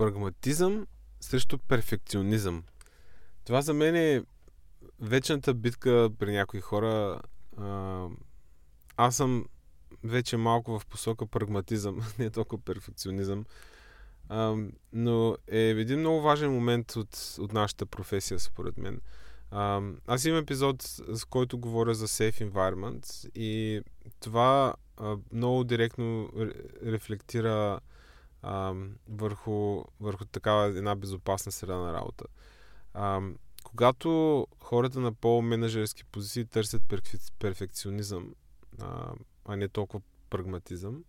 прагматизъм 0.00 0.86
срещу 1.20 1.58
перфекционизъм. 1.58 2.64
Това 3.44 3.62
за 3.62 3.74
мен 3.74 3.96
е 3.96 4.22
вечната 5.00 5.54
битка 5.54 6.10
при 6.18 6.32
някои 6.32 6.60
хора. 6.60 7.20
Аз 8.96 9.16
съм 9.16 9.46
вече 10.04 10.36
малко 10.36 10.78
в 10.78 10.86
посока 10.86 11.26
прагматизъм, 11.26 12.00
не 12.18 12.30
толкова 12.30 12.62
перфекционизъм. 12.62 13.44
Но 14.92 15.36
е 15.48 15.60
един 15.60 15.98
много 15.98 16.20
важен 16.20 16.52
момент 16.52 16.96
от, 16.96 17.36
от 17.38 17.52
нашата 17.52 17.86
професия, 17.86 18.40
според 18.40 18.76
мен. 18.78 19.00
Аз 20.06 20.24
имам 20.24 20.40
епизод, 20.42 20.82
с 21.12 21.24
който 21.24 21.58
говоря 21.58 21.94
за 21.94 22.08
Safe 22.08 22.50
Environment 22.50 23.28
и 23.34 23.82
това 24.20 24.74
много 25.32 25.64
директно 25.64 26.30
рефлектира 26.84 27.80
а, 28.42 28.74
върху, 29.08 29.84
върху 30.00 30.24
такава 30.24 30.66
една 30.66 30.96
безопасна 30.96 31.52
среда 31.52 31.76
на 31.76 31.92
работа. 31.92 32.24
А, 32.94 33.20
когато 33.64 34.46
хората 34.60 35.00
на 35.00 35.12
по-менеджерски 35.12 36.04
позиции 36.04 36.46
търсят 36.46 36.82
перфекционизъм, 37.38 38.34
а, 38.80 39.12
а 39.44 39.56
не 39.56 39.68
толкова 39.68 40.02
прагматизъм, 40.30 41.04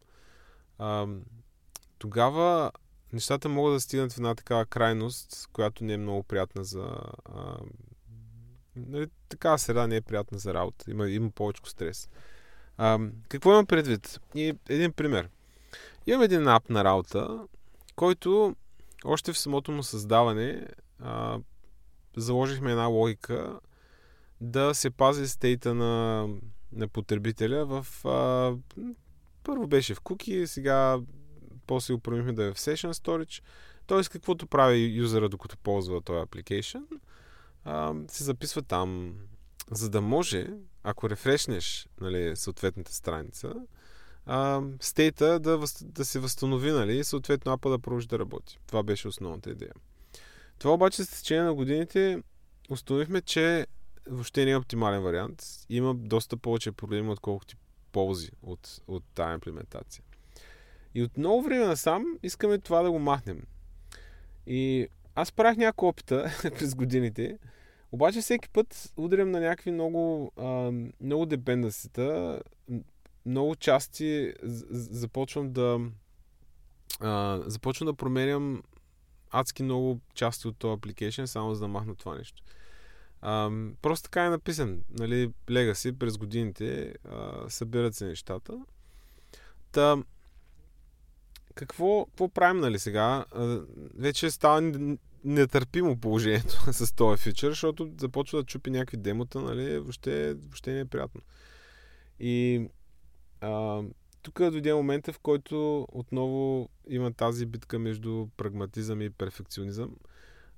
а, 0.78 1.08
тогава 1.98 2.72
нещата 3.14 3.50
могат 3.50 3.76
да 3.76 3.80
стигнат 3.80 4.14
в 4.14 4.18
една 4.18 4.36
такава 4.36 4.66
крайност, 4.66 5.50
която 5.54 5.84
не 5.84 5.94
е 5.94 5.98
много 5.98 6.24
приятна 6.24 6.64
за... 6.64 6.98
А, 7.26 7.58
нали, 8.76 9.08
такава 9.30 9.60
среда 9.60 9.88
не 9.88 9.96
е 9.96 10.02
приятна 10.02 10.40
за 10.40 10.54
работа. 10.54 10.92
Има, 10.92 11.10
има 11.10 11.30
повече 11.30 11.62
стрес. 11.66 12.10
А, 12.78 13.00
какво 13.30 13.52
имам 13.52 13.66
предвид? 13.66 14.20
И 14.36 14.58
един 14.70 14.94
пример. 14.94 15.30
Имам 16.08 16.22
един 16.22 16.48
ап 16.48 16.70
на 16.70 16.84
работа, 16.84 17.48
който 17.96 18.56
още 19.06 19.34
в 19.34 19.38
самото 19.38 19.72
му 19.72 19.84
създаване 19.84 20.68
а, 21.00 21.40
заложихме 22.18 22.72
една 22.72 22.86
логика 22.86 23.60
да 24.42 24.74
се 24.74 24.90
пази 24.90 25.28
стейта 25.28 25.74
на, 25.74 26.28
на 26.72 26.88
потребителя 26.88 27.66
в... 27.66 28.06
А, 28.06 28.56
първо 29.44 29.68
беше 29.68 29.96
в 29.96 30.02
куки, 30.02 30.48
сега 30.48 31.00
после 31.68 31.94
го 31.94 32.00
променихме 32.00 32.34
да 32.34 32.44
е 32.44 32.52
в 32.52 32.58
Session 32.58 32.92
Storage. 32.92 33.44
Тоест, 33.88 34.10
каквото 34.10 34.48
прави 34.48 34.96
юзера 34.96 35.30
докато 35.30 35.58
ползва 35.58 36.02
този 36.02 36.26
application, 36.26 36.84
а, 37.64 37.94
се 38.08 38.24
записва 38.24 38.62
там, 38.62 39.16
за 39.72 39.90
да 39.90 40.02
може, 40.02 40.48
ако 40.84 41.10
рефрешнеш 41.10 41.88
нали, 42.02 42.36
съответната 42.36 42.94
страница, 42.94 43.54
стейта 44.80 45.40
да, 45.40 45.60
да 45.82 46.06
се 46.06 46.20
възстанови, 46.20 46.72
нали, 46.72 46.98
и 46.98 47.04
съответно 47.04 47.52
апа 47.52 47.70
да 47.70 47.80
продължи 47.80 48.08
да 48.08 48.20
работи. 48.20 48.60
Това 48.68 48.84
беше 48.84 49.08
основната 49.08 49.50
идея. 49.50 49.74
Това 50.60 50.74
обаче 50.74 51.04
с 51.04 51.10
течение 51.10 51.44
на 51.44 51.54
годините 51.54 52.24
установихме, 52.70 53.22
че 53.22 53.68
въобще 54.08 54.46
не 54.46 54.52
е 54.52 54.58
оптимален 54.58 55.02
вариант. 55.02 55.44
Има 55.70 55.96
доста 55.96 56.38
повече 56.38 56.72
проблеми, 56.72 57.10
отколкото 57.10 57.56
ползи 57.92 58.32
от, 58.42 58.82
от 58.88 59.04
тази 59.16 59.34
имплементация. 59.34 60.04
И 60.96 61.04
от 61.04 61.18
много 61.18 61.42
време 61.42 61.66
насам 61.66 62.06
искаме 62.24 62.58
това 62.58 62.82
да 62.82 62.92
го 62.92 63.00
махнем. 63.00 63.44
И 64.48 64.88
аз 65.16 65.32
правих 65.32 65.58
няколко 65.58 65.88
опита 65.88 66.32
през 66.60 66.76
годините, 66.76 67.38
обаче 67.92 68.22
всеки 68.22 68.50
път 68.50 68.94
ударям 68.98 69.32
на 69.32 69.40
някакви 69.40 69.72
много, 69.72 70.32
а, 70.38 70.72
много 71.02 71.26
депенденсита, 71.26 72.42
много 73.26 73.56
части 73.56 74.34
започвам 74.44 75.54
да 75.54 75.80
а, 77.00 77.42
започвам 77.46 77.86
да 77.86 77.94
променям 77.94 78.64
адски 79.30 79.64
много 79.64 80.00
части 80.14 80.48
от 80.48 80.58
този 80.58 80.80
application, 80.80 81.26
само 81.26 81.54
за 81.54 81.60
да 81.60 81.68
махна 81.68 81.96
това 81.96 82.18
нещо. 82.18 82.44
А, 83.22 83.52
просто 83.82 84.04
така 84.04 84.26
е 84.26 84.30
написан. 84.30 84.84
Нали, 84.90 85.32
Legacy 85.48 85.98
през 85.98 86.18
годините 86.18 86.94
а, 87.10 87.50
събират 87.50 87.96
се 87.96 88.06
нещата. 88.06 88.66
Та, 89.72 89.98
какво, 91.56 92.06
какво 92.06 92.30
правим 92.30 92.62
нали 92.62 92.80
сега? 92.80 93.26
А, 93.32 93.62
вече 93.98 94.32
става 94.32 94.72
нетърпимо 95.24 95.98
положението 95.98 96.60
с 96.74 96.96
този 96.96 97.22
фичър, 97.22 97.50
защото 97.50 97.92
започва 98.00 98.40
да 98.40 98.46
чупи 98.46 98.70
някакви 98.70 98.98
демота, 98.98 99.42
нали, 99.42 99.80
въобще, 99.80 100.34
въобще 100.34 100.72
не 100.72 100.80
е 100.80 100.86
приятно. 100.86 101.22
И 102.20 102.68
а, 103.42 103.82
тук 104.22 104.40
дойде 104.40 104.74
момента, 104.74 105.14
в 105.14 105.20
който 105.20 105.88
отново 105.92 106.70
има 106.88 107.14
тази 107.14 107.46
битка 107.46 107.80
между 107.80 108.28
прагматизъм 108.38 109.02
и 109.02 109.10
перфекционизъм. 109.10 109.96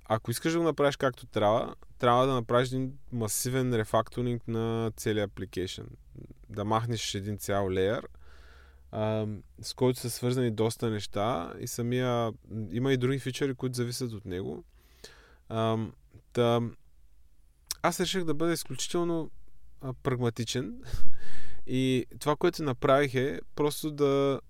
Ако 0.04 0.30
искаш 0.30 0.52
да 0.52 0.58
го 0.58 0.64
направиш 0.64 0.96
както 0.96 1.26
трябва, 1.26 1.74
трябва 1.98 2.26
да 2.26 2.34
направиш 2.34 2.68
един 2.68 2.92
масивен 3.12 3.74
рефакторинг 3.74 4.48
на 4.48 4.92
целия 4.96 5.28
application. 5.28 5.86
Да 6.48 6.64
махнеш 6.64 7.14
един 7.14 7.38
цял 7.38 7.70
леер, 7.70 8.08
с 9.60 9.74
който 9.76 10.00
са 10.00 10.10
свързани 10.10 10.50
доста 10.50 10.90
неща 10.90 11.54
и 11.60 11.66
самия... 11.66 12.32
Има 12.70 12.92
и 12.92 12.96
други 12.96 13.18
фичери, 13.18 13.54
които 13.54 13.76
зависят 13.76 14.12
от 14.12 14.24
него. 14.24 14.64
А, 15.48 15.78
да, 16.34 16.60
аз 17.82 18.00
реших 18.00 18.24
да 18.24 18.34
бъда 18.34 18.52
изключително 18.52 19.30
а, 19.80 19.92
прагматичен 19.92 20.82
И 21.66 22.06
това, 22.20 22.36
което 22.36 22.62
направих 22.62 23.14
е 23.14 23.40
просто 23.56 23.90
да, 23.90 24.40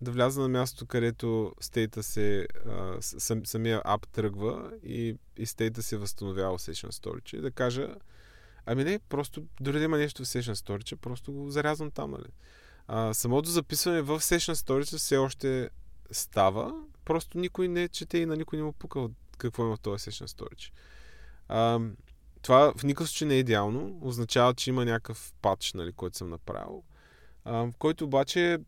да 0.00 0.10
вляза 0.10 0.40
на 0.40 0.48
място, 0.48 0.86
където 0.86 1.52
стейта 1.60 2.02
се, 2.02 2.46
а, 2.66 2.96
сам, 3.00 3.46
самия 3.46 3.82
ап 3.84 4.08
тръгва 4.08 4.70
и, 4.82 5.16
и 5.36 5.46
стейта 5.46 5.82
се 5.82 5.96
възстановява 5.96 6.58
в 6.58 6.60
Session 6.60 6.90
Storage 6.90 7.34
и 7.34 7.40
да 7.40 7.50
кажа, 7.50 7.94
ами 8.66 8.84
не, 8.84 8.98
просто 8.98 9.42
дори 9.60 9.78
да 9.78 9.84
има 9.84 9.98
нещо 9.98 10.24
в 10.24 10.26
Session 10.26 10.54
Storage, 10.54 10.96
просто 10.96 11.32
го 11.32 11.50
зарязвам 11.50 11.90
там, 11.90 12.10
нали? 12.10 12.28
А, 12.88 13.14
самото 13.14 13.50
записване 13.50 14.02
в 14.02 14.20
Session 14.20 14.54
Storage 14.54 14.96
все 14.96 15.16
още 15.16 15.70
става, 16.10 16.84
просто 17.04 17.38
никой 17.38 17.68
не 17.68 17.88
чете 17.88 18.18
и 18.18 18.26
на 18.26 18.36
никой 18.36 18.58
не 18.58 18.64
му 18.64 18.72
пука 18.72 19.08
какво 19.38 19.62
има 19.62 19.76
в 19.76 19.80
този 19.80 20.10
Session 20.10 20.26
Storage. 20.26 20.70
А, 21.48 21.80
това 22.42 22.72
в 22.76 22.84
никакъв 22.84 23.08
случай 23.08 23.28
не 23.28 23.34
е 23.34 23.38
идеално. 23.38 23.98
Означава, 24.02 24.54
че 24.54 24.70
има 24.70 24.84
някакъв 24.84 25.34
патч, 25.42 25.72
нали, 25.72 25.92
който 25.92 26.16
съм 26.16 26.30
направил, 26.30 26.82
а, 27.44 27.68
който 27.78 28.04
обаче 28.04 28.58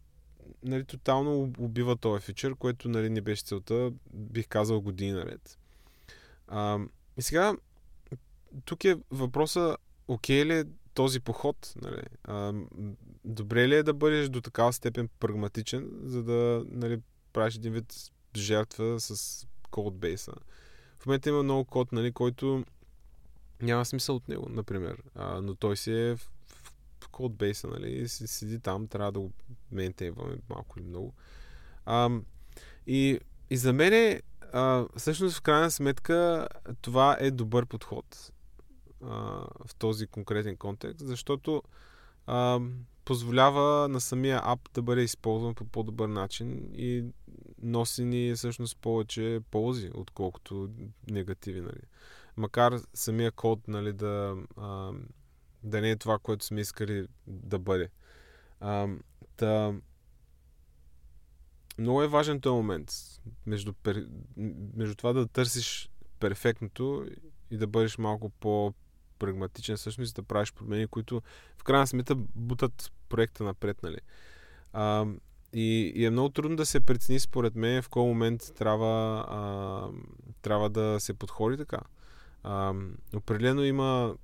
нали, 0.62 0.84
тотално 0.84 1.52
убива 1.58 1.96
този 1.96 2.24
фичър, 2.24 2.54
което 2.54 2.88
нали, 2.88 3.10
не 3.10 3.20
беше 3.20 3.44
целта, 3.44 3.92
бих 4.12 4.48
казал 4.48 4.80
години 4.80 5.12
наред. 5.12 5.58
А, 6.48 6.78
и 7.16 7.22
сега, 7.22 7.54
тук 8.64 8.84
е 8.84 8.96
въпроса, 9.10 9.76
окей 10.08 10.46
ли 10.46 10.58
е 10.58 10.64
този 10.94 11.20
поход? 11.20 11.74
Нали? 11.82 12.02
А, 12.24 12.52
добре 13.24 13.68
ли 13.68 13.74
е 13.74 13.82
да 13.82 13.94
бъдеш 13.94 14.28
до 14.28 14.40
такава 14.40 14.72
степен 14.72 15.08
прагматичен, 15.20 15.90
за 16.02 16.22
да 16.22 16.64
нали, 16.68 17.00
правиш 17.32 17.54
един 17.56 17.72
вид 17.72 17.94
жертва 18.36 19.00
с 19.00 19.46
кодбейса? 19.70 20.32
В 20.98 21.06
момента 21.06 21.28
има 21.28 21.42
много 21.42 21.64
код, 21.64 21.92
нали, 21.92 22.12
който 22.12 22.64
няма 23.62 23.84
смисъл 23.84 24.16
от 24.16 24.28
него, 24.28 24.48
например. 24.48 25.02
А, 25.14 25.40
но 25.40 25.54
той 25.54 25.76
си 25.76 25.92
е 25.92 26.14
в, 26.14 26.30
в 27.00 27.08
кодбейса, 27.08 27.68
нали, 27.68 28.08
седи 28.08 28.60
там, 28.60 28.88
трябва 28.88 29.12
да 29.12 29.20
го 29.20 29.32
мейнтейнваме 29.72 30.36
малко 30.48 30.78
или 30.78 30.86
много. 30.86 31.14
А, 31.86 32.10
и, 32.86 33.20
и 33.50 33.56
за 33.56 33.72
мен 33.72 33.92
е, 33.92 34.22
а, 34.52 34.86
всъщност 34.96 35.36
в 35.36 35.42
крайна 35.42 35.70
сметка 35.70 36.48
това 36.80 37.16
е 37.20 37.30
добър 37.30 37.66
подход 37.66 38.32
а, 39.04 39.14
в 39.66 39.74
този 39.78 40.06
конкретен 40.06 40.56
контекст, 40.56 41.06
защото 41.06 41.62
а, 42.26 42.60
позволява 43.04 43.88
на 43.88 44.00
самия 44.00 44.40
ап 44.44 44.60
да 44.74 44.82
бъде 44.82 45.02
използван 45.02 45.54
по 45.54 45.64
по-добър 45.64 46.08
начин 46.08 46.68
и 46.74 47.04
носи 47.62 48.04
ни 48.04 48.34
всъщност 48.36 48.76
повече 48.76 49.40
ползи, 49.50 49.90
отколкото 49.94 50.70
негативи. 51.10 51.60
Нали 51.60 51.80
макар 52.38 52.80
самия 52.94 53.32
код 53.32 53.68
нали, 53.68 53.92
да, 53.92 54.36
а, 54.56 54.92
да 55.62 55.80
не 55.80 55.90
е 55.90 55.96
това, 55.96 56.18
което 56.18 56.44
сме 56.44 56.60
искали 56.60 57.06
да 57.26 57.58
бъде. 57.58 57.90
А, 58.60 58.88
та, 59.36 59.74
много 61.78 62.02
е 62.02 62.08
важен 62.08 62.40
този 62.40 62.54
момент 62.54 62.90
между, 63.46 63.72
между 64.76 64.94
това 64.94 65.12
да 65.12 65.26
търсиш 65.26 65.90
перфектното 66.20 67.06
и 67.50 67.56
да 67.56 67.66
бъдеш 67.66 67.98
малко 67.98 68.30
по-прагматичен 68.30 69.76
всъщност 69.76 70.16
да 70.16 70.22
правиш 70.22 70.52
промени, 70.52 70.86
които 70.86 71.22
в 71.58 71.64
крайна 71.64 71.86
сметка 71.86 72.14
бутат 72.16 72.92
проекта 73.08 73.44
напред. 73.44 73.82
Нали. 73.82 73.98
А, 74.72 75.06
и, 75.52 75.92
и 75.96 76.04
е 76.04 76.10
много 76.10 76.28
трудно 76.28 76.56
да 76.56 76.66
се 76.66 76.80
прецени 76.80 77.20
според 77.20 77.54
мен 77.54 77.82
в 77.82 77.88
кой 77.88 78.02
момент 78.02 78.52
трябва, 78.56 79.24
а, 79.28 79.88
трябва 80.42 80.70
да 80.70 81.00
се 81.00 81.14
подходи 81.14 81.56
така. 81.56 81.78
А, 82.42 82.74
определено 83.14 83.64
има 83.64 84.16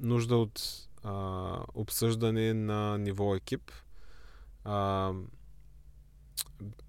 нужда 0.00 0.36
от 0.36 0.88
а, 1.02 1.64
обсъждане 1.74 2.54
на 2.54 2.98
ниво 2.98 3.34
екип. 3.34 3.72
А, 4.64 5.12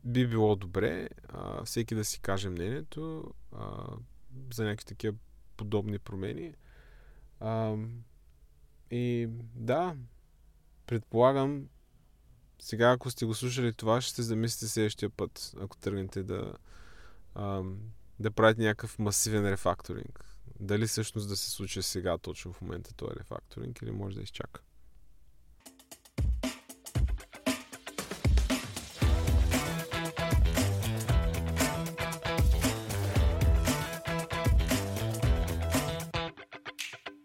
би 0.04 0.28
било 0.28 0.56
добре 0.56 1.10
а, 1.30 1.66
всеки 1.66 1.96
да 1.96 2.06
си 2.06 2.20
каже 2.20 2.50
мнението 2.50 3.34
а, 3.52 3.88
за 4.54 4.64
някакви 4.64 4.86
такива 4.86 5.18
подобни 5.58 6.00
промени. 6.00 6.54
А, 7.40 7.76
и 8.92 9.28
да, 9.56 9.96
предполагам, 10.88 11.68
сега 12.60 12.92
ако 12.92 13.12
сте 13.12 13.26
го 13.26 13.34
слушали 13.34 13.74
това, 13.74 14.02
ще 14.02 14.16
се 14.16 14.24
замислите 14.24 14.68
следващия 14.68 15.10
път, 15.10 15.54
ако 15.62 15.78
тръгнете 15.78 16.24
да, 16.24 16.54
а, 17.36 17.64
да 18.20 18.32
правите 18.32 18.62
някакъв 18.62 19.00
масивен 19.00 19.50
рефакторинг. 19.50 20.31
Дали 20.62 20.88
всъщност 20.88 21.30
да 21.30 21.36
се 21.36 21.52
случи 21.52 21.82
сега, 21.82 22.18
точно 22.18 22.54
в 22.54 22.62
момента, 22.62 22.94
този 22.94 23.16
рефакторинг, 23.20 23.82
или 23.82 23.92
може 23.92 24.16
да 24.16 24.22
изчака. 24.22 24.62